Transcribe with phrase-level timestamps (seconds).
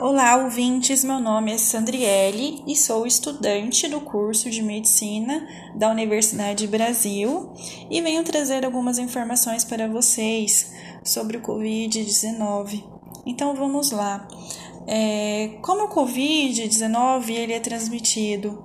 [0.00, 1.04] Olá, ouvintes.
[1.04, 7.52] Meu nome é Sandriele e sou estudante do curso de Medicina da Universidade Brasil
[7.90, 10.72] e venho trazer algumas informações para vocês
[11.04, 12.82] sobre o Covid-19.
[13.26, 14.26] Então vamos lá.
[14.86, 18.64] É, como o Covid-19 ele é transmitido?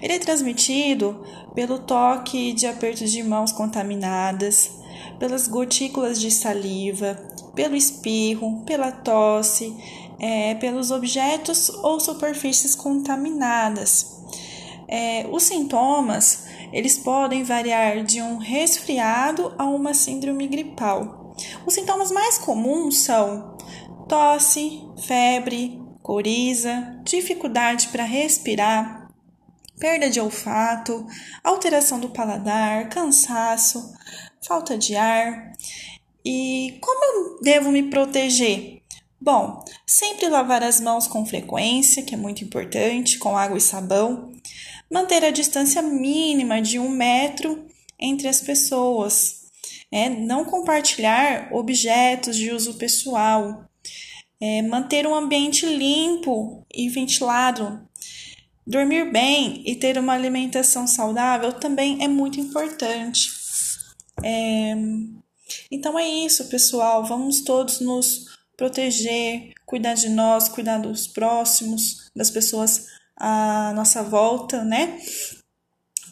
[0.00, 1.22] Ele é transmitido
[1.54, 4.72] pelo toque de apertos de mãos contaminadas,
[5.18, 7.16] pelas gotículas de saliva,
[7.54, 9.76] pelo espirro, pela tosse,
[10.18, 14.20] é, pelos objetos ou superfícies contaminadas.
[14.88, 21.34] É, os sintomas eles podem variar de um resfriado a uma síndrome gripal.
[21.66, 23.56] Os sintomas mais comuns são
[24.08, 29.08] tosse, febre, coriza, dificuldade para respirar,
[29.78, 31.06] perda de olfato,
[31.44, 33.92] alteração do paladar, cansaço,
[34.46, 35.52] falta de ar.
[36.24, 38.81] E como eu devo me proteger?
[39.24, 44.32] Bom, sempre lavar as mãos com frequência, que é muito importante, com água e sabão.
[44.90, 47.64] Manter a distância mínima de um metro
[48.00, 49.42] entre as pessoas.
[49.92, 53.64] É, não compartilhar objetos de uso pessoal.
[54.40, 57.80] É, manter um ambiente limpo e ventilado.
[58.66, 63.28] Dormir bem e ter uma alimentação saudável também é muito importante.
[64.24, 64.74] É,
[65.70, 67.04] então é isso, pessoal.
[67.04, 72.86] Vamos todos nos proteger, cuidar de nós, cuidar dos próximos, das pessoas
[73.16, 74.98] à nossa volta, né?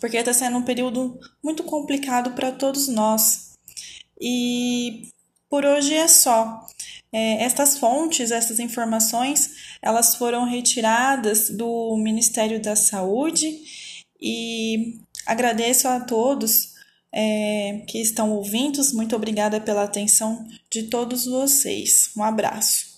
[0.00, 3.50] Porque está sendo um período muito complicado para todos nós.
[4.20, 5.08] E
[5.48, 6.66] por hoje é só.
[7.12, 9.50] É, estas fontes, essas informações,
[9.82, 13.58] elas foram retiradas do Ministério da Saúde
[14.20, 16.74] e agradeço a todos
[17.12, 18.80] é, que estão ouvindo.
[18.94, 22.10] Muito obrigada pela atenção de todos vocês.
[22.16, 22.89] Um abraço.